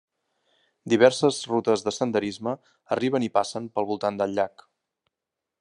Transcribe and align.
Diverses 0.93 1.41
rutes 1.51 1.85
de 1.89 1.93
senderisme 1.97 2.55
arriben 2.97 3.29
i 3.29 3.33
passen 3.39 3.71
pel 3.77 3.91
voltant 3.93 4.21
del 4.23 4.39
llac. 4.41 4.69